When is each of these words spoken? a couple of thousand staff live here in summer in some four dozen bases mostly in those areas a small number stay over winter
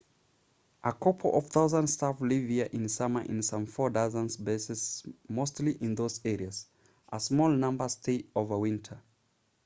a 0.83 0.91
couple 0.91 1.31
of 1.35 1.45
thousand 1.45 1.85
staff 1.85 2.19
live 2.21 2.49
here 2.49 2.67
in 2.71 2.89
summer 2.89 3.21
in 3.21 3.43
some 3.43 3.67
four 3.67 3.91
dozen 3.91 4.27
bases 4.43 5.05
mostly 5.29 5.73
in 5.73 5.93
those 5.93 6.19
areas 6.25 6.65
a 7.13 7.19
small 7.19 7.49
number 7.49 7.87
stay 7.87 8.25
over 8.35 8.57
winter 8.57 8.99